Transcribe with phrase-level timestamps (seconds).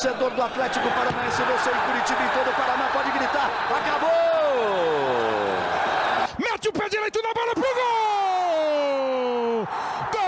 [0.00, 4.08] torcedor do Atlético Paranaense, você em Curitiba e todo o Paraná pode gritar: acabou!
[6.38, 9.68] Mete o pé direito na bola pro gol!
[10.10, 10.20] Gol!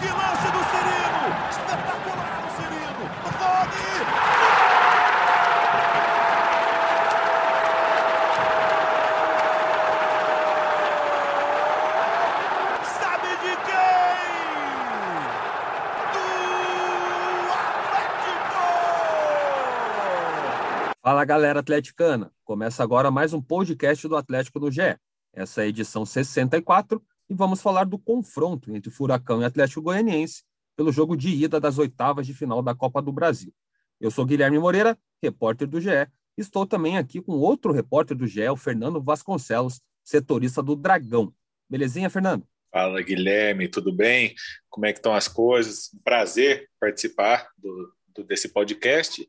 [0.00, 1.24] Que lance do Cirino!
[1.50, 3.04] Espetacular o Cirino!
[3.38, 3.86] Rony!
[12.98, 14.16] Sabe de quem?
[16.12, 16.26] Do
[17.52, 18.64] Atlético!
[21.16, 24.98] Fala galera atleticana, começa agora mais um podcast do Atlético no GE.
[25.32, 30.42] Essa é a edição 64 e vamos falar do confronto entre Furacão e Atlético Goianiense
[30.76, 33.50] pelo jogo de ida das oitavas de final da Copa do Brasil.
[33.98, 36.06] Eu sou Guilherme Moreira, repórter do GE.
[36.36, 41.32] Estou também aqui com outro repórter do GE, o Fernando Vasconcelos, setorista do Dragão.
[41.66, 42.46] Belezinha, Fernando?
[42.70, 44.34] Fala, Guilherme, tudo bem?
[44.68, 45.88] Como é que estão as coisas?
[46.04, 49.26] Prazer participar do, do, desse podcast.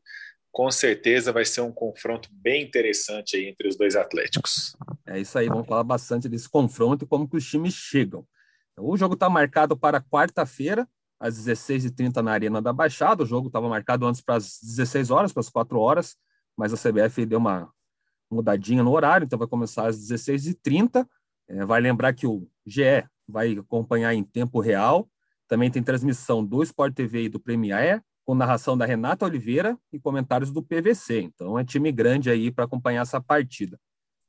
[0.58, 4.76] Com certeza vai ser um confronto bem interessante aí entre os dois Atléticos.
[5.06, 8.26] É isso aí, vamos falar bastante desse confronto e como que os times chegam.
[8.76, 10.84] O jogo está marcado para quarta-feira,
[11.20, 13.22] às 16h30 na Arena da Baixada.
[13.22, 16.16] O jogo estava marcado antes para as 16 horas, para as 4 horas,
[16.56, 17.72] mas a CBF deu uma
[18.28, 21.06] mudadinha no horário, então vai começar às 16h30.
[21.50, 25.08] É, vai lembrar que o GE vai acompanhar em tempo real.
[25.46, 29.98] Também tem transmissão do Sport TV e do Premier, com narração da Renata Oliveira e
[29.98, 31.22] comentários do PVC.
[31.22, 33.80] Então é time grande aí para acompanhar essa partida.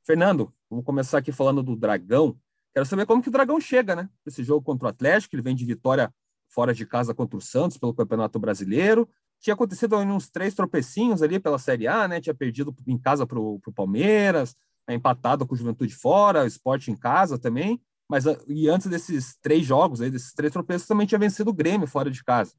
[0.06, 2.34] Fernando, vamos começar aqui falando do Dragão.
[2.72, 4.08] Quero saber como que o Dragão chega, né?
[4.24, 6.10] Esse jogo contra o Atlético, ele vem de vitória
[6.48, 9.06] fora de casa contra o Santos pelo Campeonato Brasileiro.
[9.38, 12.22] Tinha acontecido uns três tropecinhos ali pela Série A, né?
[12.22, 14.56] Tinha perdido em casa para o Palmeiras,
[14.88, 17.78] é empatado com o Juventude fora, o Esporte em casa também.
[18.08, 21.86] Mas e antes desses três jogos, aí, desses três tropeços, também tinha vencido o Grêmio
[21.86, 22.54] fora de casa.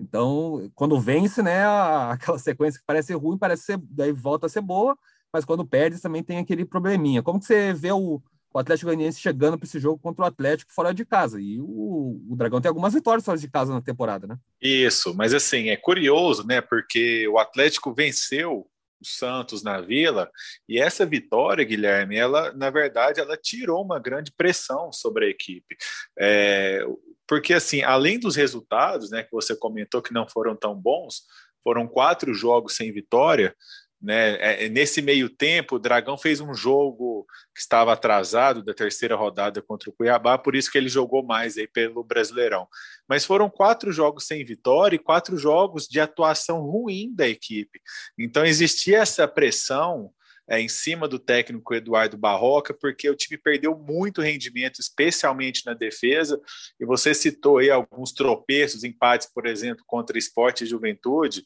[0.00, 1.64] Então, quando vence, né,
[2.10, 4.96] aquela sequência que parece ruim, parece ser, daí volta a ser boa,
[5.32, 7.22] mas quando perde também tem aquele probleminha.
[7.22, 8.20] Como que você vê o,
[8.52, 11.40] o Atlético Goianiense chegando para esse jogo contra o Atlético fora de casa?
[11.40, 14.36] E o, o Dragão tem algumas vitórias fora de casa na temporada, né?
[14.60, 18.68] Isso, mas assim, é curioso, né, porque o Atlético venceu
[19.02, 20.30] o Santos na Vila,
[20.68, 25.76] e essa vitória, Guilherme, ela, na verdade, ela tirou uma grande pressão sobre a equipe.
[26.16, 26.86] É,
[27.26, 31.22] porque, assim, além dos resultados, né, que você comentou que não foram tão bons,
[31.62, 33.54] foram quatro jogos sem vitória,
[34.02, 34.64] né?
[34.64, 37.24] É, nesse meio tempo, o Dragão fez um jogo
[37.54, 41.56] que estava atrasado da terceira rodada contra o Cuiabá, por isso que ele jogou mais
[41.56, 42.66] aí pelo Brasileirão.
[43.08, 47.80] Mas foram quatro jogos sem vitória e quatro jogos de atuação ruim da equipe.
[48.18, 50.10] Então existia essa pressão
[50.48, 55.74] é, em cima do técnico Eduardo Barroca, porque o time perdeu muito rendimento, especialmente na
[55.74, 56.40] defesa.
[56.80, 61.44] E você citou aí alguns tropeços, empates, por exemplo, contra Esporte e Juventude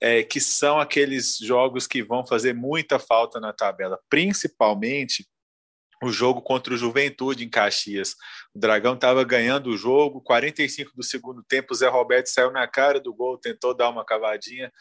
[0.00, 5.28] é, que são aqueles jogos que vão fazer muita falta na tabela, principalmente
[6.02, 8.14] o jogo contra o Juventude em Caxias.
[8.54, 12.66] O Dragão estava ganhando o jogo, 45 do segundo tempo, o Zé Roberto saiu na
[12.66, 14.72] cara do gol, tentou dar uma cavadinha,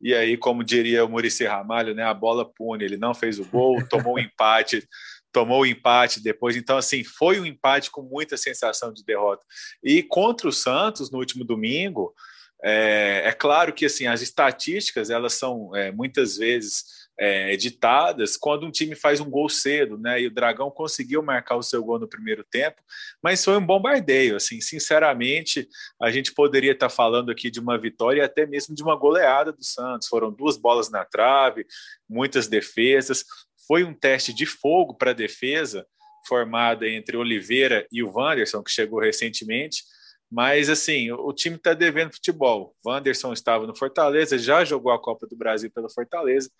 [0.00, 3.44] e aí, como diria o Murici Ramalho, né, a bola pune, ele não fez o
[3.44, 4.86] gol, tomou um empate,
[5.30, 6.56] tomou o empate depois.
[6.56, 9.44] Então, assim, foi um empate com muita sensação de derrota.
[9.82, 12.12] E contra o Santos, no último domingo,
[12.64, 16.84] é, é, claro que assim as estatísticas elas são é, muitas vezes
[17.18, 20.20] é, editadas quando um time faz um gol cedo, né?
[20.20, 22.82] E o Dragão conseguiu marcar o seu gol no primeiro tempo,
[23.22, 24.36] mas foi um bombardeio.
[24.36, 25.68] Assim, sinceramente,
[26.00, 29.52] a gente poderia estar falando aqui de uma vitória e até mesmo de uma goleada
[29.52, 30.08] do Santos.
[30.08, 31.66] Foram duas bolas na trave,
[32.08, 33.24] muitas defesas.
[33.66, 35.86] Foi um teste de fogo para a defesa
[36.26, 39.82] formada entre Oliveira e o Wanderson, que chegou recentemente
[40.34, 42.74] mas, assim, o time está devendo futebol.
[42.86, 46.50] Wanderson estava no Fortaleza, já jogou a Copa do Brasil pelo Fortaleza,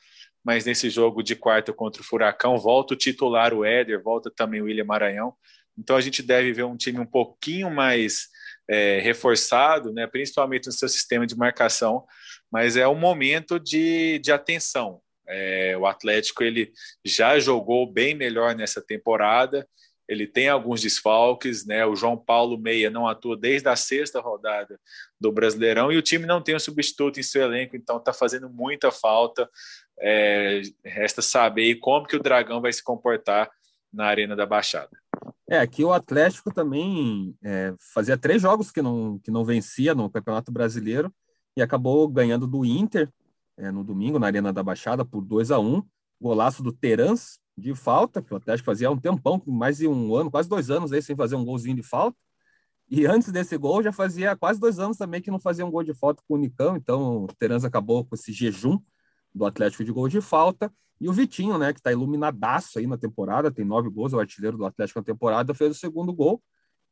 [0.44, 4.60] mas nesse jogo de quarta contra o Furacão, volta o titular, o Éder, volta também
[4.60, 5.34] o William Maranhão.
[5.78, 8.28] Então, a gente deve ver um time um pouquinho mais
[8.68, 12.04] é, reforçado, né, principalmente no seu sistema de marcação,
[12.52, 15.00] mas é um momento de, de atenção.
[15.26, 16.70] É, o Atlético ele
[17.02, 19.66] já jogou bem melhor nessa temporada,
[20.08, 21.86] ele tem alguns desfalques, né?
[21.86, 24.78] O João Paulo Meia não atua desde a sexta rodada
[25.20, 28.50] do Brasileirão e o time não tem um substituto em seu elenco, então está fazendo
[28.50, 29.48] muita falta.
[30.00, 33.50] É, resta saber como que o Dragão vai se comportar
[33.92, 34.90] na Arena da Baixada.
[35.48, 40.10] É, aqui o Atlético também é, fazia três jogos que não, que não vencia no
[40.10, 41.12] Campeonato Brasileiro
[41.56, 43.08] e acabou ganhando do Inter
[43.58, 45.82] é, no domingo na Arena da Baixada por 2 a 1
[46.20, 50.14] Golaço do Terans, de falta, que o Atlético fazia há um tempão, mais de um
[50.14, 52.16] ano, quase dois anos aí, sem fazer um golzinho de falta.
[52.88, 55.82] E antes desse gol, já fazia quase dois anos também que não fazia um gol
[55.82, 58.78] de falta com o Unicão, então o Teranza acabou com esse jejum
[59.34, 60.72] do Atlético de gol de falta.
[61.00, 64.20] E o Vitinho, né, que está iluminadaço aí na temporada, tem nove gols, é o
[64.20, 66.42] artilheiro do Atlético na temporada, fez o segundo gol.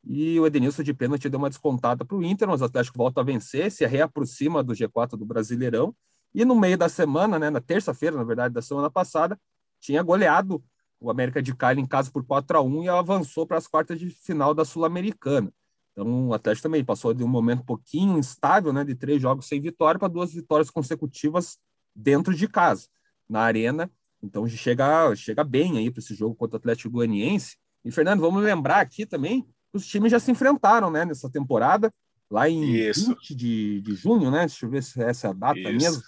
[0.05, 3.21] E o Edenilson de pênalti deu uma descontada para o Inter, mas o Atlético volta
[3.21, 5.95] a vencer, se reaproxima do G4 do Brasileirão.
[6.35, 9.39] E no meio da semana, né, na terça-feira, na verdade, da semana passada,
[9.81, 10.63] tinha goleado
[11.01, 13.99] o América de Cali em casa por 4 a 1 e avançou para as quartas
[13.99, 15.53] de final da Sul-Americana.
[15.93, 19.47] Então, o Atlético também passou de um momento um pouquinho instável, né, de três jogos
[19.47, 21.59] sem vitória para duas vitórias consecutivas
[21.95, 22.87] dentro de casa,
[23.29, 23.91] na Arena.
[24.23, 27.57] Então, chega, chega bem aí para esse jogo contra o Atlético Goianiense.
[27.85, 31.93] E, Fernando, vamos lembrar aqui também que os times já se enfrentaram, né, nessa temporada,
[32.31, 33.09] lá em Isso.
[33.09, 34.41] 20 de, de junho, né?
[34.41, 35.73] Deixa eu ver se essa é a data Isso.
[35.73, 36.03] mesmo.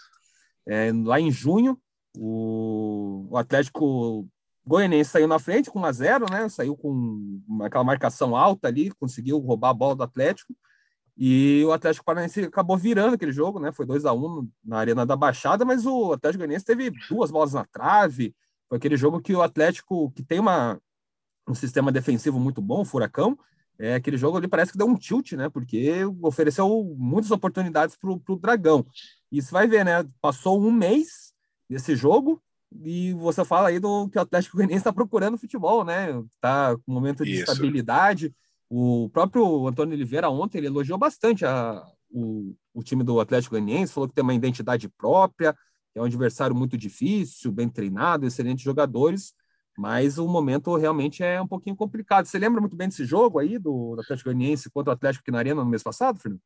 [0.66, 1.80] É, lá em junho,
[2.16, 4.28] o, o Atlético
[4.64, 6.48] Goianense saiu na frente com 1 a 0 né?
[6.48, 10.54] Saiu com aquela marcação alta ali, conseguiu roubar a bola do Atlético.
[11.16, 13.72] E o Atlético Paranaense acabou virando aquele jogo, né?
[13.72, 17.52] Foi 2 a 1 na Arena da Baixada, mas o Atlético Goianiense teve duas bolas
[17.52, 18.34] na trave.
[18.68, 20.80] Foi aquele jogo que o Atlético, que tem uma,
[21.46, 23.38] um sistema defensivo muito bom, o Furacão,
[23.78, 25.48] é aquele jogo ali parece que deu um tilt, né?
[25.48, 28.86] Porque ofereceu muitas oportunidades para o Dragão.
[29.30, 30.08] E você vai ver, né?
[30.20, 31.31] Passou um mês
[31.72, 32.42] desse jogo,
[32.84, 36.18] e você fala aí do que o Atlético Goianiense está procurando futebol, né?
[36.34, 37.42] Está com um momento de Isso.
[37.42, 38.34] estabilidade.
[38.68, 43.92] O próprio Antônio Oliveira ontem ele elogiou bastante a, o, o time do Atlético Goianiense,
[43.92, 45.54] falou que tem uma identidade própria,
[45.94, 49.34] é um adversário muito difícil, bem treinado, excelentes jogadores,
[49.76, 52.24] mas o momento realmente é um pouquinho complicado.
[52.24, 55.38] Você lembra muito bem desse jogo aí do, do Atlético Goianiense contra o Atlético na
[55.38, 56.40] Arena no mês passado, Fernando?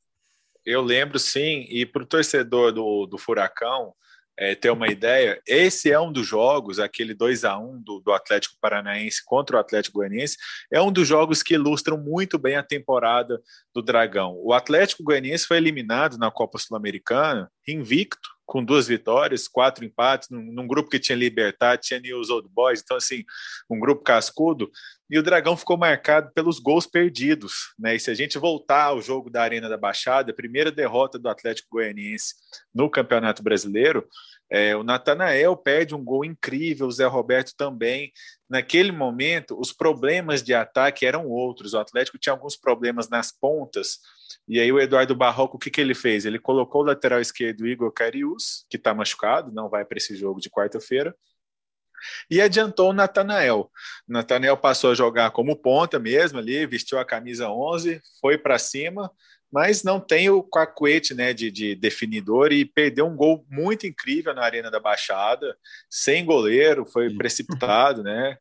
[0.64, 3.94] Eu lembro sim, e para o torcedor do, do Furacão,
[4.38, 8.12] é, ter uma ideia, esse é um dos jogos, aquele 2 a 1 do, do,
[8.12, 10.36] Atlético Paranaense contra o Atlético Goianiense,
[10.70, 13.40] é um dos jogos que ilustram muito bem a temporada
[13.74, 14.38] do Dragão.
[14.42, 20.52] O Atlético Goianiense foi eliminado na Copa Sul-Americana, invicto, com duas vitórias, quatro empates, num,
[20.52, 23.24] num, grupo que tinha Libertad, tinha News Old Boys, então assim,
[23.68, 24.70] um grupo cascudo,
[25.08, 27.94] e o Dragão ficou marcado pelos gols perdidos, né?
[27.94, 31.28] E se a gente voltar ao jogo da Arena da Baixada, a primeira derrota do
[31.28, 32.34] Atlético Goianiense
[32.74, 34.06] no Campeonato Brasileiro,
[34.50, 38.12] é, o Natanael perde um gol incrível, o Zé Roberto também.
[38.48, 41.74] Naquele momento, os problemas de ataque eram outros.
[41.74, 43.98] O Atlético tinha alguns problemas nas pontas,
[44.48, 46.24] e aí o Eduardo Barroco, o que, que ele fez?
[46.24, 50.40] Ele colocou o lateral esquerdo Igor Carius, que está machucado, não vai para esse jogo
[50.40, 51.14] de quarta-feira,
[52.30, 53.70] e adiantou o Natanael.
[54.06, 59.10] Natanael passou a jogar como ponta mesmo ali, vestiu a camisa 11, foi para cima,
[59.52, 64.34] mas não tem o cacuete né, de, de, definidor e perdeu um gol muito incrível
[64.34, 65.56] na Arena da Baixada,
[65.88, 68.36] sem goleiro, foi precipitado, né?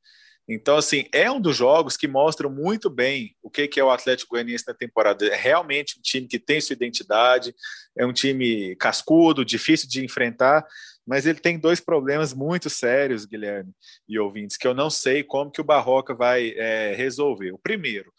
[0.48, 4.32] Então, assim, é um dos jogos que mostram muito bem o que é o Atlético
[4.32, 5.26] Goianiense na temporada.
[5.26, 7.56] É realmente um time que tem sua identidade,
[7.98, 10.64] é um time cascudo, difícil de enfrentar,
[11.06, 13.72] mas ele tem dois problemas muito sérios, Guilherme
[14.08, 17.52] e ouvintes, que eu não sei como que o Barroca vai é, resolver.
[17.52, 18.12] O primeiro,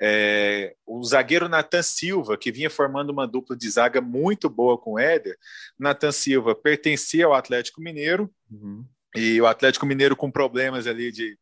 [0.00, 4.94] é, o zagueiro Nathan Silva, que vinha formando uma dupla de zaga muito boa com
[4.94, 5.36] o Éder.
[5.78, 8.84] Nathan Silva pertencia ao Atlético Mineiro, uhum.
[9.14, 11.38] e o Atlético Mineiro com problemas ali de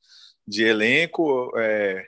[0.46, 2.04] de elenco, é,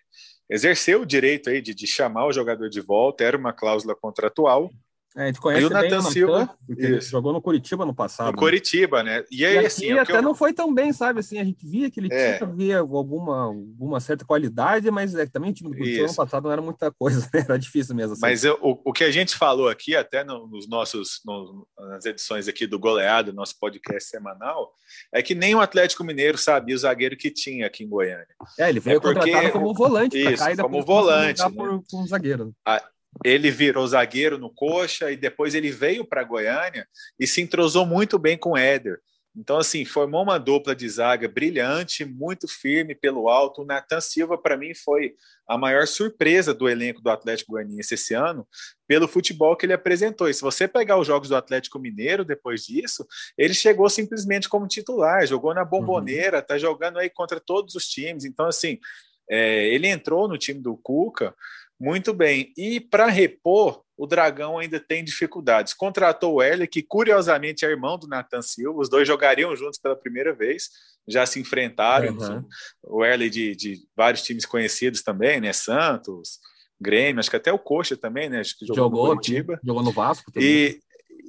[0.50, 4.70] exerceu o direito aí de, de, chamar o jogador de volta, era uma cláusula contratual.
[5.16, 6.58] É, a gente conhece o Nathan Silva,
[7.02, 8.26] jogou no Curitiba no passado.
[8.26, 8.38] No né?
[8.38, 9.22] Curitiba, né?
[9.30, 10.22] E aí, e assim, até eu...
[10.22, 11.20] não foi tão bem, sabe?
[11.20, 12.36] Assim, a gente via que ele é.
[12.36, 16.14] tinha via alguma, alguma certa qualidade, mas é, também o time do Curitiba Isso.
[16.14, 17.44] no passado não era muita coisa, né?
[17.44, 18.14] Era difícil mesmo.
[18.14, 18.22] Assim.
[18.22, 22.04] Mas eu, o, o que a gente falou aqui, até no, nos nossos, no, nas
[22.04, 24.72] edições aqui do Goleado, nosso podcast semanal,
[25.12, 28.26] é que nem o Atlético Mineiro sabia o zagueiro que tinha aqui em Goiânia.
[28.58, 29.30] É, ele veio é porque...
[29.30, 30.18] contratado como volante.
[30.18, 31.40] Isso, cá, como volante.
[31.40, 31.50] Né?
[31.50, 32.52] Por, por um zagueiro.
[32.66, 32.82] A,
[33.22, 36.86] ele virou zagueiro no Coxa e depois ele veio para Goiânia
[37.18, 38.98] e se entrosou muito bem com o Éder.
[39.36, 43.62] Então, assim, formou uma dupla de zaga brilhante, muito firme pelo alto.
[43.62, 45.14] O Natan Silva, para mim, foi
[45.48, 48.46] a maior surpresa do elenco do Atlético Goianiense esse ano,
[48.86, 50.28] pelo futebol que ele apresentou.
[50.28, 53.04] E se você pegar os jogos do Atlético Mineiro depois disso,
[53.36, 58.24] ele chegou simplesmente como titular, jogou na bomboneira, está jogando aí contra todos os times.
[58.24, 58.78] Então, assim,
[59.28, 61.34] é, ele entrou no time do Cuca
[61.78, 62.52] muito bem.
[62.56, 65.74] E para repor, o Dragão ainda tem dificuldades.
[65.74, 69.96] Contratou o Hélio, que curiosamente é irmão do Nathan Silva, os dois jogariam juntos pela
[69.96, 70.70] primeira vez,
[71.06, 72.16] já se enfrentaram.
[72.16, 72.44] Uhum.
[72.82, 75.52] O Hélio de, de, vários times conhecidos também, né?
[75.52, 76.38] Santos,
[76.80, 78.40] Grêmio, acho que até o Coxa também, né?
[78.40, 79.60] Acho que jogou, jogou no Curitiba.
[79.64, 80.48] Jogou no Vasco também.
[80.48, 80.80] E,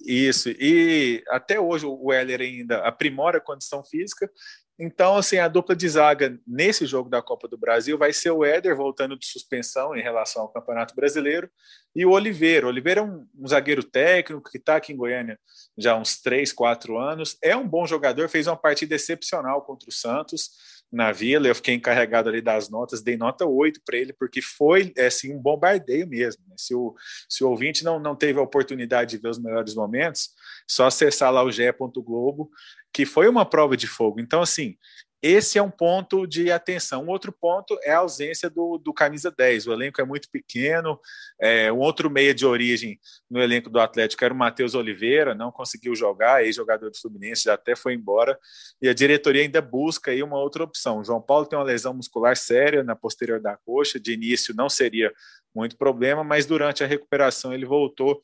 [0.05, 4.29] isso, e até hoje o Heller ainda aprimora a condição física
[4.77, 8.44] Então, assim, a dupla de zaga nesse jogo da Copa do Brasil vai ser o
[8.44, 11.50] Éder voltando de suspensão em relação ao Campeonato Brasileiro
[11.96, 12.65] e o Oliveira.
[12.65, 15.39] O Oliveira é um, um zagueiro técnico que está aqui em Goiânia
[15.77, 17.38] já há uns 3, 4 anos.
[17.41, 20.50] É um bom jogador, fez uma partida excepcional contra o Santos
[20.91, 21.48] na Vila.
[21.48, 25.39] Eu fiquei encarregado ali das notas, dei nota 8 para ele, porque foi assim, um
[25.39, 26.44] bombardeio mesmo.
[26.50, 26.55] Né?
[26.58, 26.94] Se, o,
[27.29, 30.32] se o ouvinte não, não teve a oportunidade de ver os melhores momentos,
[30.67, 32.50] só acessar lá o ge.globo
[32.95, 34.21] que foi uma prova de fogo.
[34.21, 34.77] Então, assim,
[35.21, 37.03] esse é um ponto de atenção.
[37.03, 39.67] Um outro ponto é a ausência do, do camisa 10.
[39.67, 40.97] O elenco é muito pequeno.
[41.37, 42.97] É, um outro meia de origem
[43.29, 47.55] no elenco do Atlético era o Matheus Oliveira, não conseguiu jogar, ex-jogador do Fluminense, já
[47.55, 48.39] até foi embora.
[48.81, 50.99] E a diretoria ainda busca aí uma outra opção.
[50.99, 53.99] O João Paulo tem uma lesão muscular séria na posterior da coxa.
[53.99, 55.11] De início não seria
[55.53, 58.21] muito problema, mas durante a recuperação ele voltou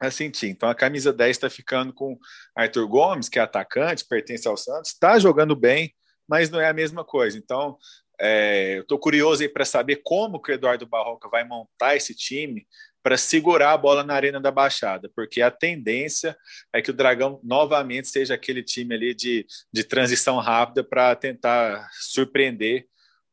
[0.00, 0.48] a sentir.
[0.48, 2.18] Então a camisa 10 está ficando com
[2.56, 5.94] Arthur Gomes, que é atacante, pertence ao Santos, está jogando bem,
[6.28, 7.38] mas não é a mesma coisa.
[7.38, 7.78] Então
[8.20, 12.14] é, eu estou curioso aí para saber como que o Eduardo Barroca vai montar esse
[12.14, 12.66] time
[13.02, 16.34] para segurar a bola na arena da Baixada, porque a tendência
[16.72, 21.86] é que o Dragão novamente seja aquele time ali de, de transição rápida para tentar
[21.92, 22.86] surpreender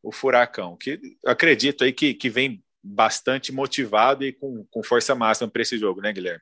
[0.04, 5.50] o Furacão, que acredito aí que, que vem bastante motivado e com, com força máxima
[5.50, 6.42] para esse jogo, né, Guilherme?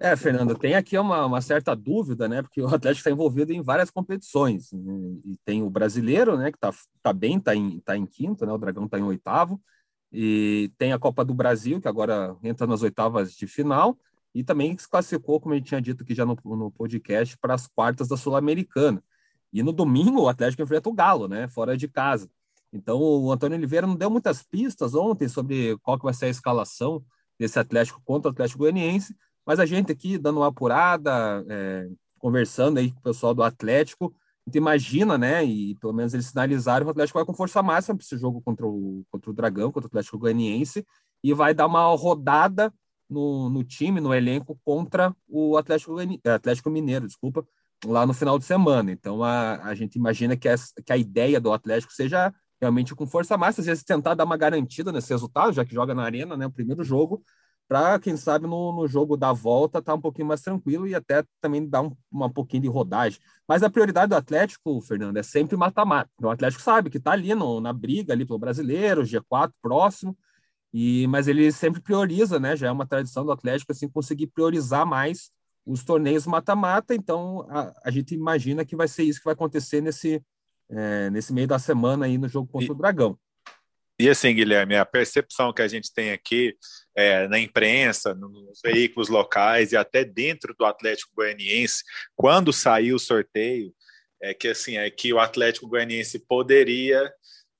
[0.00, 2.42] É, Fernando, tem aqui uma, uma certa dúvida, né?
[2.42, 4.72] Porque o Atlético está envolvido em várias competições.
[4.72, 5.20] Né?
[5.24, 6.50] E tem o brasileiro, né?
[6.50, 6.72] Que está
[7.02, 8.52] tá bem, está em, tá em quinto, né?
[8.52, 9.60] O Dragão está em oitavo.
[10.12, 13.98] E tem a Copa do Brasil, que agora entra nas oitavas de final.
[14.34, 17.66] E também se classificou, como gente tinha dito aqui já no, no podcast, para as
[17.66, 19.02] quartas da Sul-Americana.
[19.52, 21.48] E no domingo o Atlético enfrenta o Galo, né?
[21.48, 22.30] Fora de casa.
[22.72, 26.30] Então o Antônio Oliveira não deu muitas pistas ontem sobre qual que vai ser a
[26.30, 27.04] escalação
[27.38, 29.14] desse Atlético contra o Atlético Goianiense
[29.46, 34.14] mas a gente aqui, dando uma apurada, é, conversando aí com o pessoal do Atlético,
[34.46, 37.62] a gente imagina, né, e pelo menos eles sinalizaram que o Atlético vai com força
[37.62, 40.84] máxima para esse jogo contra o, contra o Dragão, contra o Atlético Goianiense,
[41.22, 42.72] e vai dar uma rodada
[43.08, 45.94] no, no time, no elenco, contra o Atlético,
[46.24, 47.46] Atlético Mineiro, desculpa,
[47.84, 48.90] lá no final de semana.
[48.90, 53.06] Então a, a gente imagina que, essa, que a ideia do Atlético seja realmente com
[53.06, 56.36] força máxima, às vezes tentar dar uma garantida nesse resultado, já que joga na arena,
[56.36, 57.22] né, o primeiro jogo,
[57.68, 61.24] para, quem sabe, no, no, jogo da volta tá um pouquinho mais tranquilo e até
[61.40, 63.18] também dar um, uma pouquinho de rodagem.
[63.48, 66.10] Mas a prioridade do Atlético, Fernando, é sempre mata-mata.
[66.20, 70.16] O Atlético sabe que está ali no, na briga ali pelo brasileiro, G4 próximo,
[70.72, 72.56] e mas ele sempre prioriza, né?
[72.56, 75.30] Já é uma tradição do Atlético assim conseguir priorizar mais
[75.64, 76.94] os torneios mata-mata.
[76.94, 80.22] Então a, a, gente imagina que vai ser isso que vai acontecer nesse
[80.70, 83.18] é, nesse meio da semana aí no jogo contra e, o Dragão.
[83.98, 86.56] E assim, Guilherme, a percepção que a gente tem aqui
[86.96, 91.82] é, na imprensa, nos veículos locais e até dentro do Atlético Goianiense,
[92.16, 93.72] quando saiu o sorteio,
[94.20, 97.12] é que assim é que o Atlético Goianiense poderia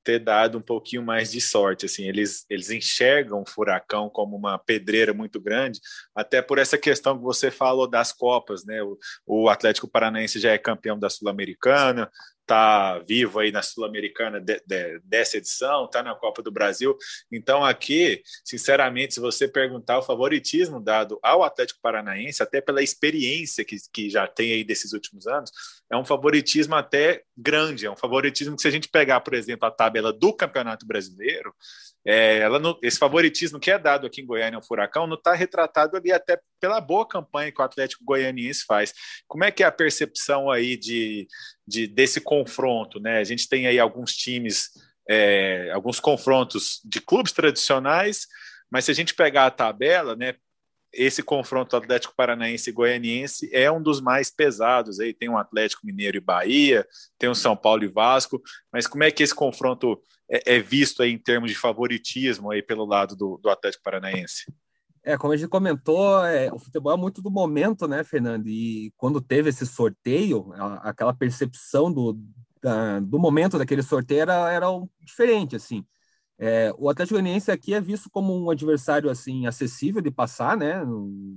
[0.05, 1.87] ter dado um pouquinho mais de sorte.
[1.87, 5.81] Assim, eles, eles enxergam o Furacão como uma pedreira muito grande,
[6.15, 8.83] até por essa questão que você falou das Copas, né?
[8.83, 12.11] O, o Atlético Paranaense já é campeão da Sul-Americana,
[12.43, 16.97] está vivo aí na Sul-Americana de, de, dessa edição, está na Copa do Brasil.
[17.31, 23.65] Então, aqui, sinceramente, se você perguntar o favoritismo dado ao Atlético Paranaense, até pela experiência
[23.65, 25.51] que, que já tem aí desses últimos anos,
[25.91, 27.87] é um favoritismo até grande.
[27.87, 31.55] É um favoritismo que, se a gente pegar, por exemplo, a tabela do Campeonato Brasileiro,
[32.05, 35.35] é, ela não, esse favoritismo que é dado aqui em Goiânia ao Furacão não está
[35.35, 38.93] retratado ali até pela boa campanha que o Atlético Goianiense faz.
[39.29, 41.29] Como é que é a percepção aí de,
[41.67, 42.99] de desse confronto?
[42.99, 43.19] Né?
[43.19, 44.71] A gente tem aí alguns times,
[45.09, 48.27] é, alguns confrontos de clubes tradicionais,
[48.71, 50.35] mas se a gente pegar a tabela, né,
[50.93, 55.01] esse confronto Atlético Paranaense e Goianiense é um dos mais pesados.
[55.01, 56.87] Aí tem o um Atlético Mineiro e Bahia,
[57.19, 58.41] tem o um São Paulo e Vasco,
[58.73, 62.63] mas como é que esse confronto é, é visto aí em termos de favoritismo aí
[62.63, 64.45] pelo lado do, do Atlético Paranaense?
[65.05, 68.47] É, como a gente comentou, é, o futebol é muito do momento, né, Fernando?
[68.47, 72.17] E quando teve esse sorteio, a, aquela percepção do,
[72.63, 74.67] da, do momento daquele sorteio era, era
[75.01, 75.85] diferente, assim.
[76.45, 80.83] É, o Atlético Goianiense aqui é visto como um adversário assim acessível de passar, né?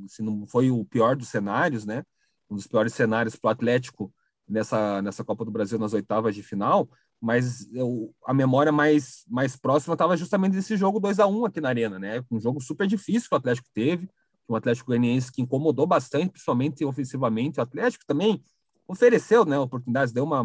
[0.07, 2.03] Se não foi o pior dos cenários, né?
[2.49, 4.11] Um dos piores cenários para o Atlético
[4.49, 6.89] nessa nessa Copa do Brasil nas oitavas de final.
[7.21, 11.61] Mas eu, a memória mais mais próxima estava justamente desse jogo 2 a 1 aqui
[11.61, 12.23] na arena, né?
[12.31, 14.09] Um jogo super difícil que o Atlético teve,
[14.49, 17.59] um Atlético Goianiense que incomodou bastante, principalmente ofensivamente.
[17.59, 18.41] O Atlético também
[18.87, 19.59] ofereceu, né?
[19.59, 20.43] Oportunidades, deu uma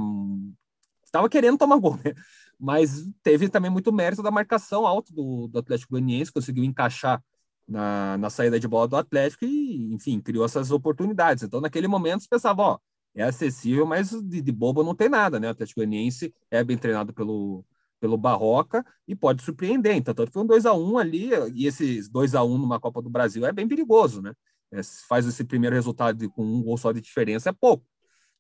[1.11, 2.15] estava querendo tomar gol, né?
[2.61, 7.23] mas teve também muito mérito da marcação alta do, do Atlético Goianiense, conseguiu encaixar
[7.67, 11.43] na, na saída de bola do Atlético e, enfim, criou essas oportunidades.
[11.43, 12.79] Então, naquele momento, você pensava, ó,
[13.15, 15.49] é acessível, mas de, de bobo não tem nada, né?
[15.49, 17.65] O Atlético Goianiense é bem treinado pelo,
[17.99, 19.97] pelo Barroca e pode surpreender.
[19.97, 23.09] Então, foi um 2 a 1 ali, e esses 2 a 1 numa Copa do
[23.09, 24.35] Brasil é bem perigoso, né?
[24.73, 27.85] É, faz esse primeiro resultado de, com um gol só de diferença é pouco.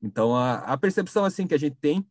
[0.02, 2.06] Então, a, a percepção assim que a gente tem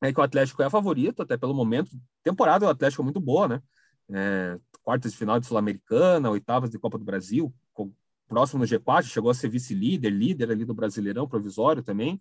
[0.00, 1.90] é que o Atlético é favorito, até pelo momento.
[2.22, 3.62] Temporada do Atlético é muito boa, né?
[4.10, 7.52] É, quartas de final de Sul-Americana, oitavas de Copa do Brasil,
[8.28, 12.20] próximo no G4, chegou a ser vice-líder, líder ali do Brasileirão provisório também.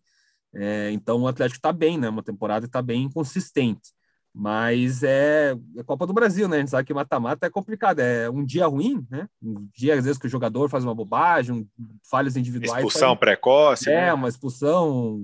[0.53, 2.09] É, então o Atlético está bem, né?
[2.09, 3.93] Uma temporada está bem consistente.
[4.33, 6.57] Mas é, é, Copa do Brasil, né?
[6.57, 7.99] A gente sabe que mata-mata é complicado.
[7.99, 9.27] É um dia ruim, né?
[9.41, 11.67] Um dia, às vezes, que o jogador faz uma bobagem, um,
[12.09, 12.77] falhas individuais.
[12.77, 13.19] Expulsão faz...
[13.19, 13.89] precoce.
[13.89, 14.13] É, né?
[14.13, 15.19] uma expulsão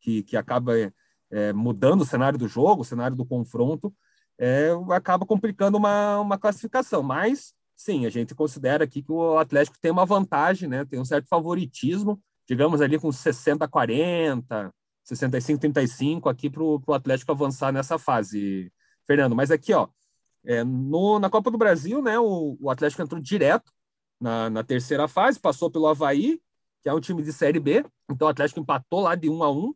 [0.00, 0.72] que, que acaba
[1.36, 3.94] é, mudando o cenário do jogo, o cenário do confronto,
[4.38, 7.02] é, acaba complicando uma, uma classificação.
[7.02, 10.86] Mas, sim, a gente considera aqui que o Atlético tem uma vantagem, né?
[10.86, 14.72] Tem um certo favoritismo, digamos ali com 60-40,
[15.06, 18.72] 65-35 aqui para o Atlético avançar nessa fase,
[19.06, 19.36] Fernando.
[19.36, 19.88] Mas aqui, ó,
[20.42, 23.70] é, no, na Copa do Brasil, né, o, o Atlético entrou direto
[24.18, 26.40] na, na, terceira fase, passou pelo Havaí,
[26.82, 27.84] que é um time de Série B.
[28.10, 29.74] Então o Atlético empatou lá de 1 a 1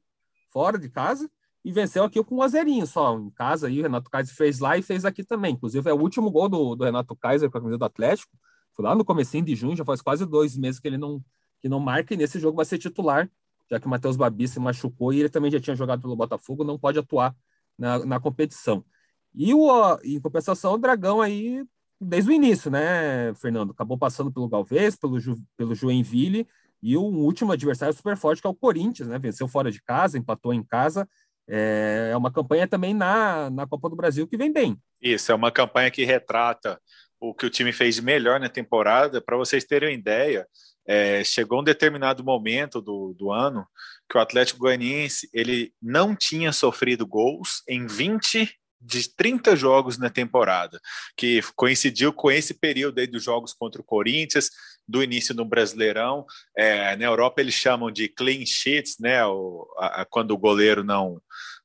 [0.49, 1.31] fora de casa
[1.65, 3.19] e venceu aqui com um azerinho só.
[3.19, 5.55] Em casa aí, o Renato Kaiser fez lá e fez aqui também.
[5.55, 8.33] Inclusive, é o último gol do, do Renato Kaiser com a camisa do Atlético.
[8.75, 11.23] Foi lá no comecinho de junho, já faz quase dois meses que ele não,
[11.61, 13.31] que não marca, e nesse jogo vai ser titular
[13.71, 16.65] já que o Matheus Babi se machucou e ele também já tinha jogado pelo Botafogo,
[16.65, 17.35] não pode atuar
[17.79, 18.85] na, na competição.
[19.33, 21.65] E o, em compensação, o Dragão aí,
[22.01, 23.71] desde o início, né, Fernando?
[23.71, 26.49] Acabou passando pelo Galvez, pelo, Ju, pelo Joinville,
[26.83, 29.19] e o último adversário super forte, que é o Corinthians, né?
[29.19, 31.09] Venceu fora de casa, empatou em casa.
[31.51, 34.77] É, uma campanha também na, na Copa do Brasil que vem bem.
[35.03, 36.81] Isso, é uma campanha que retrata
[37.19, 39.21] o que o time fez de melhor na temporada.
[39.21, 40.47] Para vocês terem uma ideia,
[40.87, 43.67] é, chegou um determinado momento do, do ano
[44.09, 50.09] que o Atlético Goianiense ele não tinha sofrido gols em 20 de 30 jogos na
[50.09, 50.81] temporada,
[51.17, 54.49] que coincidiu com esse período aí dos jogos contra o Corinthians,
[54.91, 56.27] do início do Brasileirão.
[56.57, 60.83] É, na Europa eles chamam de clean sheets, né, o, a, a, quando o goleiro
[60.83, 61.21] não,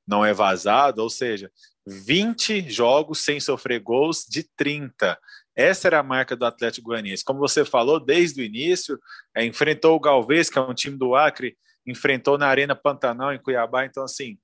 [0.08, 1.52] não é vazado, ou seja,
[1.88, 5.18] 20 jogos sem sofrer gols de 30.
[5.56, 7.24] Essa era a marca do Atlético Goianiense.
[7.24, 9.00] Como você falou, desde o início,
[9.36, 13.40] é, enfrentou o Galvez, que é um time do Acre, enfrentou na Arena Pantanal, em
[13.40, 13.86] Cuiabá.
[13.86, 14.38] Então, assim,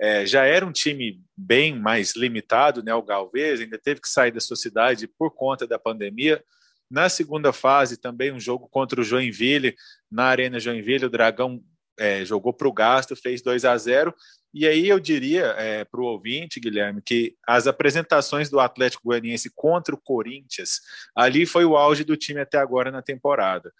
[0.00, 2.94] é, já era um time bem mais limitado, né?
[2.94, 6.42] O Galvez ainda teve que sair da sua cidade por conta da pandemia.
[6.90, 9.74] Na segunda fase, também um jogo contra o Joinville,
[10.10, 11.60] na Arena Joinville, o Dragão
[11.98, 14.14] é, jogou para o gasto, fez 2 a 0
[14.58, 19.50] e aí eu diria é, para o ouvinte, Guilherme, que as apresentações do Atlético Goianiense
[19.54, 20.80] contra o Corinthians,
[21.14, 23.70] ali foi o auge do time até agora na temporada.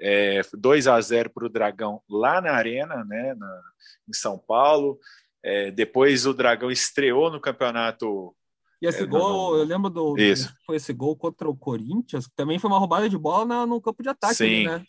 [0.00, 3.62] É, 2 a 0 para o Dragão lá na Arena, né, na,
[4.08, 4.98] em São Paulo.
[5.40, 8.34] É, depois o Dragão estreou no campeonato.
[8.84, 9.58] E esse é, gol, no...
[9.60, 10.14] eu lembro do.
[10.18, 10.54] Isso.
[10.66, 13.80] Foi esse gol contra o Corinthians, que também foi uma roubada de bola na, no
[13.80, 14.66] campo de ataque, Sim.
[14.66, 14.84] né?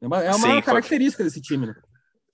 [0.00, 1.26] É uma, é uma Sim, característica foi...
[1.26, 1.74] desse time, né?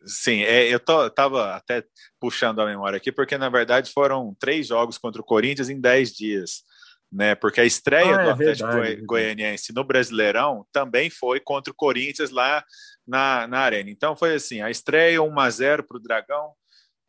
[0.06, 1.84] Sim, é, eu estava até
[2.20, 6.12] puxando a memória aqui, porque na verdade foram três jogos contra o Corinthians em dez
[6.12, 6.62] dias,
[7.10, 7.34] né?
[7.34, 11.76] Porque a estreia ah, do é Atlético verdade, Goianiense no Brasileirão também foi contra o
[11.76, 12.64] Corinthians lá
[13.06, 13.90] na, na Arena.
[13.90, 16.52] Então foi assim: a estreia 1 a 0 para o Dragão,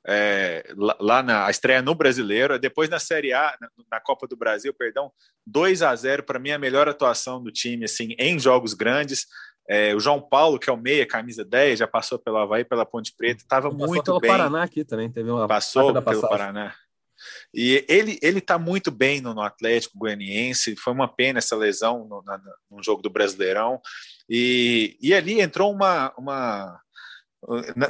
[0.06, 0.66] é,
[1.00, 4.74] lá na a estreia no Brasileiro, depois na Série A, na, na Copa do Brasil,
[4.74, 5.12] perdão,
[5.48, 9.26] 2 a 0 para mim a melhor atuação do time assim em jogos grandes.
[9.68, 12.86] É, o João Paulo, que é o meia, camisa 10, já passou pelo Havaí, pela
[12.86, 14.30] Ponte Preta, estava muito pelo bem.
[14.30, 16.76] Passou Paraná aqui também, teve uma Passou pelo Paraná.
[17.54, 20.76] E ele ele está muito bem no, no, Atlético Goianiense.
[20.76, 22.38] Foi uma pena essa lesão no, na,
[22.70, 23.80] no jogo do Brasileirão.
[24.30, 26.83] E, e ali entrou uma, uma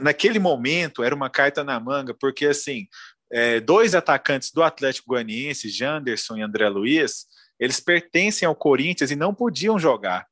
[0.01, 2.87] naquele momento era uma carta na manga, porque assim
[3.31, 7.25] é, dois atacantes do Atlético Goianiense, Janderson e André Luiz,
[7.59, 10.27] eles pertencem ao Corinthians e não podiam jogar.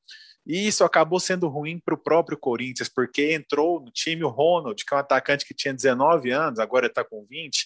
[0.45, 4.83] E isso acabou sendo ruim para o próprio Corinthians, porque entrou no time o Ronald,
[4.83, 7.65] que é um atacante que tinha 19 anos, agora está com 20,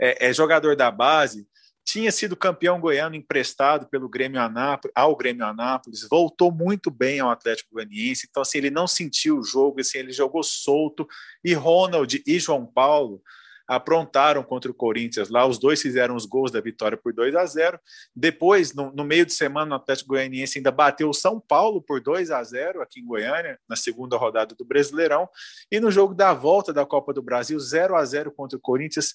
[0.00, 1.46] é, é, jogador da base,
[1.84, 7.30] tinha sido campeão goiano emprestado pelo Grêmio Anápolis, ao Grêmio Anápolis, voltou muito bem ao
[7.30, 11.06] Atlético Goianiense, então assim, ele não sentiu o jogo, assim, ele jogou solto,
[11.44, 13.22] e Ronald e João Paulo
[13.66, 17.46] aprontaram contra o Corinthians lá, os dois fizeram os gols da vitória por 2 a
[17.46, 17.78] 0
[18.14, 22.00] Depois, no, no meio de semana, o Atlético Goianiense ainda bateu o São Paulo por
[22.00, 25.28] 2 a 0 aqui em Goiânia, na segunda rodada do Brasileirão.
[25.70, 29.14] E no jogo da volta da Copa do Brasil, 0 a 0 contra o Corinthians,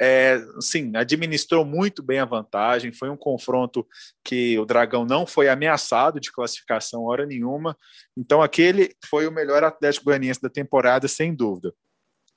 [0.00, 2.92] é, sim, administrou muito bem a vantagem.
[2.92, 3.86] Foi um confronto
[4.24, 7.76] que o Dragão não foi ameaçado de classificação hora nenhuma.
[8.16, 11.72] Então, aquele foi o melhor Atlético Goianiense da temporada, sem dúvida.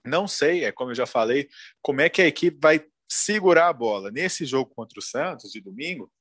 [0.06, 1.48] Não sei, é como eu já falei,
[1.82, 4.10] como é que a equipe vai segurar a bola.
[4.10, 6.12] Nesse jogo contra o Santos, de domingo,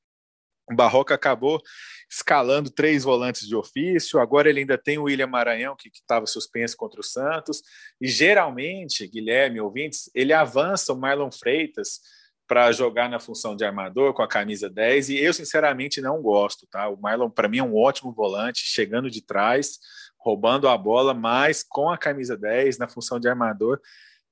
[0.71, 1.61] o Barroca acabou
[2.09, 4.21] escalando três volantes de ofício.
[4.21, 7.63] Agora ele ainda tem o William Maranhão, que estava suspenso contra o Santos.
[8.01, 12.01] E geralmente, Guilherme, ouvintes, ele avança o Marlon Freitas
[12.47, 15.11] para jogar na função de armador com a camisa 10.
[15.11, 16.67] E eu, sinceramente, não gosto.
[16.69, 16.89] Tá?
[16.89, 19.79] O Marlon, para mim, é um ótimo volante, chegando de trás,
[20.21, 23.81] roubando a bola, mas com a camisa 10 na função de armador,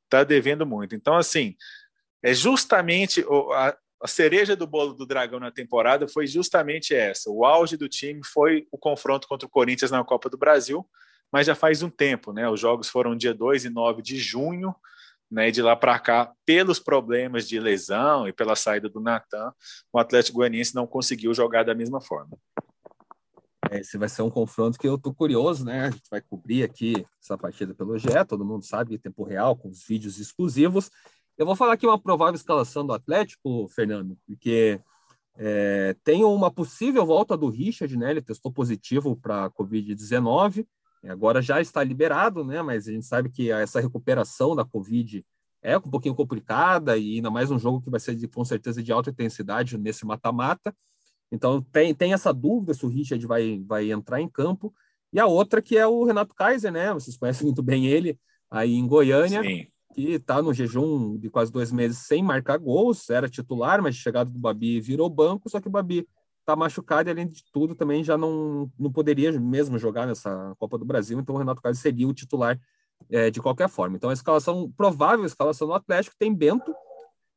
[0.05, 0.94] está devendo muito.
[0.94, 1.57] Então, assim,
[2.22, 3.24] é justamente
[3.55, 7.31] a, a cereja do bolo do Dragão na temporada foi justamente essa.
[7.31, 10.87] O auge do time foi o confronto contra o Corinthians na Copa do Brasil,
[11.33, 12.48] mas já faz um tempo, né?
[12.48, 14.74] Os jogos foram dia 2 e 9 de junho,
[15.31, 15.48] né?
[15.48, 19.53] E de lá para cá, pelos problemas de lesão e pela saída do Natan,
[19.92, 22.38] o Atlético Goianiense não conseguiu jogar da mesma forma.
[23.72, 25.87] Esse vai ser um confronto que eu tô curioso, né?
[25.87, 29.57] A gente vai cobrir aqui essa partida pelo GE, todo mundo sabe, em tempo real,
[29.57, 30.90] com os vídeos exclusivos.
[31.37, 34.81] Eu vou falar aqui uma provável escalação do Atlético, Fernando, porque
[35.37, 38.11] é, tem uma possível volta do Richard, né?
[38.11, 40.66] Ele testou positivo para a Covid-19,
[41.04, 42.61] agora já está liberado, né?
[42.61, 45.24] Mas a gente sabe que essa recuperação da Covid
[45.62, 48.83] é um pouquinho complicada e ainda mais um jogo que vai ser de, com certeza
[48.83, 50.74] de alta intensidade nesse mata-mata.
[51.30, 54.72] Então tem, tem essa dúvida se o Richard vai, vai entrar em campo.
[55.12, 56.92] E a outra que é o Renato Kaiser, né?
[56.92, 58.18] Vocês conhecem muito bem ele
[58.50, 59.66] aí em Goiânia, Sim.
[59.94, 64.30] que está no jejum de quase dois meses sem marcar gols, era titular, mas chegado
[64.30, 66.08] do Babi virou banco, só que o Babi
[66.40, 70.78] está machucado e, além de tudo, também já não, não poderia mesmo jogar nessa Copa
[70.78, 72.58] do Brasil, então o Renato Kaiser seria o titular
[73.10, 73.96] é, de qualquer forma.
[73.96, 76.74] Então a escalação, provável escalação do Atlético, tem Bento,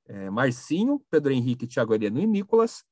[0.07, 2.85] é, Marcinho, Pedro Henrique, Thiago Heleno e Nicolas,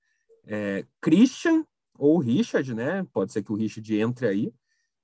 [0.45, 1.65] é, Christian
[1.97, 3.05] ou Richard, né?
[3.11, 4.53] Pode ser que o Richard entre aí.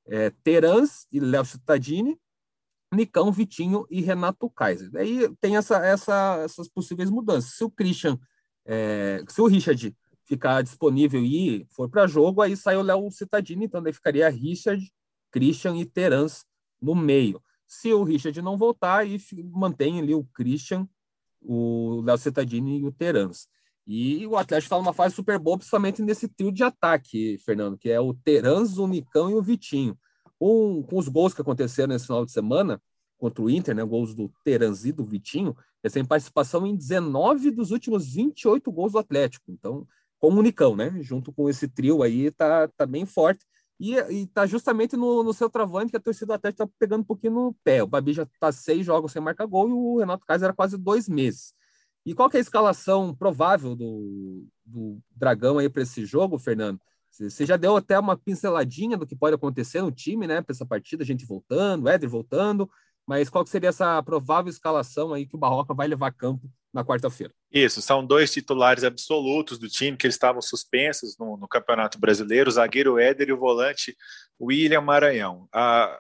[0.08, 2.18] É, Terans e Léo Cittadini,
[2.94, 4.90] Nicão, Vitinho e Renato Kaiser.
[4.92, 7.56] Daí tem essa, essa, essas possíveis mudanças.
[7.56, 8.18] Se o Christian,
[8.66, 9.96] é, se o Richard
[10.26, 14.92] ficar disponível e for para jogo, aí sai o Léo Cittadini, então daí ficaria Richard,
[15.32, 16.46] Christian e Terans
[16.82, 17.42] no meio.
[17.68, 19.20] Se o Richard não voltar, aí
[19.52, 20.88] mantém ali o Christian,
[21.42, 23.48] o Léo Cittadini e o Terans.
[23.88, 27.90] E o Atlético está numa fase super boa, principalmente nesse trio de ataque, Fernando, que
[27.90, 29.98] é o Terans, o Nicão e o Vitinho.
[30.40, 32.82] Com, com os gols que aconteceram nesse final de semana
[33.18, 37.52] contra o Inter, né, gols do Terans e do Vitinho, eles têm participação em 19
[37.52, 39.52] dos últimos 28 gols do Atlético.
[39.52, 39.88] Então,
[40.20, 43.46] com o Nicão, né, junto com esse trio aí, tá, tá bem forte.
[43.80, 47.02] E, e tá justamente no, no seu travante que a torcida do Atlético tá pegando
[47.02, 47.84] um pouquinho no pé.
[47.84, 50.78] O Babi já tá seis jogos sem marcar gol e o Renato Kaiser era quase
[50.78, 51.54] dois meses.
[52.06, 56.80] E qual é a escalação provável do, do Dragão aí para esse jogo, Fernando?
[57.10, 60.42] Você já deu até uma pinceladinha do que pode acontecer no time, né?
[60.42, 62.70] Para essa partida, a gente voltando, Éder voltando,
[63.08, 66.50] mas qual que seria essa provável escalação aí que o Barroca vai levar a campo
[66.74, 67.34] na quarta-feira?
[67.52, 72.50] Isso, são dois titulares absolutos do time que eles estavam suspensos no, no Campeonato Brasileiro,
[72.50, 73.96] o zagueiro Éder e o volante
[74.40, 75.48] William Maranhão.
[75.54, 75.98] A,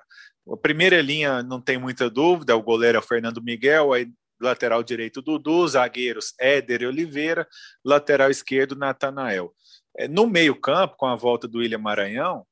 [0.52, 4.84] a primeira linha não tem muita dúvida, o goleiro é o Fernando Miguel, aí lateral
[4.84, 7.48] direito Dudu, zagueiros Éder e Oliveira,
[7.84, 9.54] lateral esquerdo Natanael.
[9.98, 12.46] É, no meio-campo, com a volta do William Maranhão,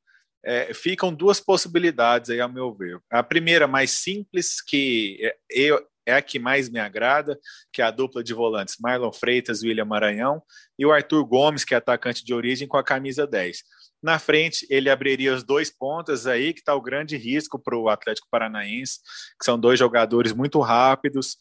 [0.45, 2.99] é, ficam duas possibilidades aí, ao meu ver.
[3.09, 7.39] A primeira, mais simples, que é, eu, é a que mais me agrada,
[7.71, 10.41] que é a dupla de volantes Marlon Freitas e William Maranhão,
[10.77, 13.63] e o Arthur Gomes, que é atacante de origem, com a camisa 10.
[14.01, 17.87] Na frente, ele abriria os dois pontas aí, que está o grande risco para o
[17.87, 18.99] Atlético Paranaense,
[19.39, 21.37] que são dois jogadores muito rápidos,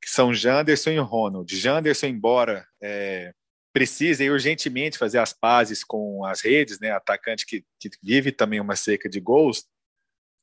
[0.00, 1.54] que são Janderson e Ronald.
[1.56, 3.32] Janderson, embora é,
[3.72, 8.76] precise urgentemente fazer as pazes com as redes, né, atacante que, que vive também uma
[8.76, 9.64] seca de gols,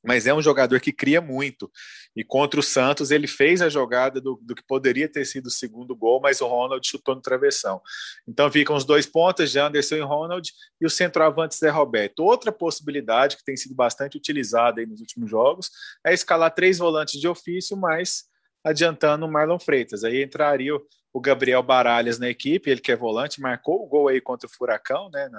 [0.06, 1.70] mas é um jogador que cria muito.
[2.16, 5.52] E contra o Santos, ele fez a jogada do, do, que poderia ter sido o
[5.52, 7.82] segundo gol, mas o Ronald chutou no travessão.
[8.28, 12.20] Então ficam os dois pontas, Janderson e Ronald, e o centroavante Zé Roberto.
[12.20, 15.72] Outra possibilidade que tem sido bastante utilizada nos últimos jogos
[16.06, 18.26] é escalar três volantes de ofício, mas
[18.66, 20.04] adiantando o Marlon Freitas.
[20.04, 20.74] Aí entraria
[21.14, 24.52] o Gabriel Baralhas na equipe, ele que é volante, marcou o gol aí contra o
[24.52, 25.30] Furacão, né,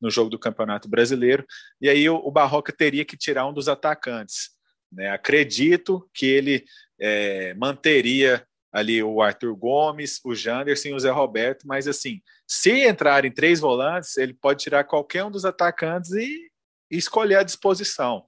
[0.00, 1.46] no jogo do Campeonato Brasileiro,
[1.80, 4.50] e aí o, o Barroca teria que tirar um dos atacantes.
[4.90, 5.08] Né?
[5.10, 6.64] Acredito que ele
[6.98, 12.84] é, manteria ali o Arthur Gomes, o Janderson e o Zé Roberto, mas assim, se
[12.88, 16.50] entrarem três volantes, ele pode tirar qualquer um dos atacantes e,
[16.90, 18.24] e escolher a disposição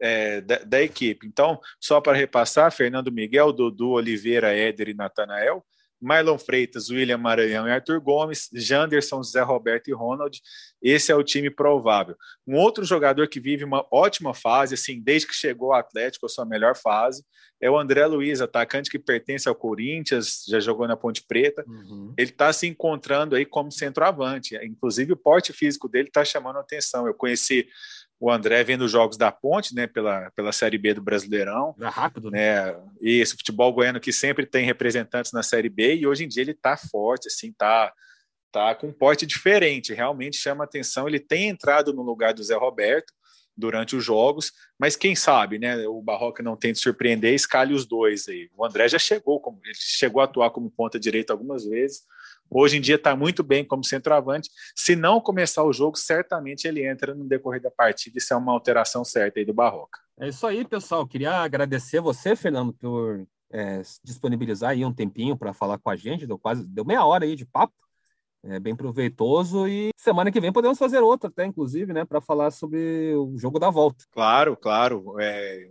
[0.00, 1.26] é, da, da, equipe.
[1.26, 5.64] Então, só para repassar, Fernando Miguel, Dudu, Oliveira, Éder e Natanael,
[6.00, 10.40] Marlon Freitas, William Maranhão e Arthur Gomes, Janderson, Zé Roberto e Ronald.
[10.82, 12.14] Esse é o time provável.
[12.46, 16.28] Um outro jogador que vive uma ótima fase, assim, desde que chegou ao Atlético, a
[16.28, 17.24] sua melhor fase,
[17.60, 21.64] é o André Luiz, atacante que pertence ao Corinthians, já jogou na Ponte Preta.
[21.66, 22.12] Uhum.
[22.18, 24.54] Ele está se encontrando aí como centroavante.
[24.56, 27.06] Inclusive, o porte físico dele está chamando atenção.
[27.06, 27.66] Eu conheci
[28.18, 31.74] o André vendo os jogos da Ponte, né, pela, pela Série B do Brasileirão.
[31.80, 32.72] É rápido, né?
[32.72, 32.82] né?
[33.00, 36.42] E esse futebol goiano que sempre tem representantes na Série B e hoje em dia
[36.42, 37.92] ele está forte, assim, tá,
[38.52, 41.08] tá com um porte diferente, realmente chama atenção.
[41.08, 43.12] Ele tem entrado no lugar do Zé Roberto
[43.56, 45.86] durante os jogos, mas quem sabe, né?
[45.86, 48.50] O Barroca não tem de surpreender, escale os dois aí.
[48.56, 52.02] O André já chegou, como, ele chegou a atuar como ponta direita algumas vezes,
[52.56, 54.48] Hoje em dia está muito bem como centroavante.
[54.76, 58.16] Se não começar o jogo, certamente ele entra no decorrer da partida.
[58.16, 59.98] Isso é uma alteração certa aí do Barroca.
[60.20, 61.04] É isso aí, pessoal.
[61.04, 66.28] Queria agradecer você, Fernando, por é, disponibilizar aí um tempinho para falar com a gente.
[66.28, 67.74] Deu quase deu meia hora aí de papo.
[68.44, 72.50] É bem proveitoso e semana que vem podemos fazer outra até, inclusive, né, para falar
[72.52, 74.04] sobre o jogo da volta.
[74.12, 75.16] Claro, claro.
[75.18, 75.66] É,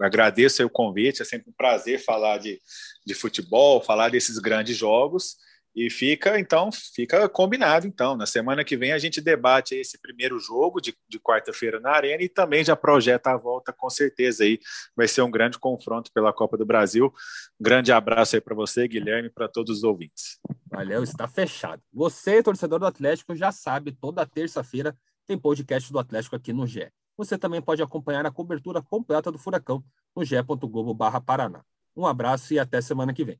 [0.00, 2.58] agradeço o convite, é sempre um prazer falar de,
[3.06, 5.36] de futebol, falar desses grandes jogos.
[5.78, 8.16] E fica, então, fica combinado, então.
[8.16, 12.20] Na semana que vem a gente debate esse primeiro jogo de, de quarta-feira na Arena
[12.20, 14.42] e também já projeta a volta, com certeza.
[14.42, 14.58] Aí
[14.96, 17.14] vai ser um grande confronto pela Copa do Brasil.
[17.60, 20.40] Grande abraço aí para você, Guilherme, para todos os ouvintes.
[20.66, 21.80] Valeu, está fechado.
[21.92, 24.96] Você, torcedor do Atlético, já sabe, toda terça-feira
[25.28, 26.90] tem podcast do Atlético aqui no GE.
[27.16, 29.84] Você também pode acompanhar a cobertura completa do Furacão
[30.16, 31.62] no ge.globo.paraná.
[31.96, 33.38] Um abraço e até semana que vem.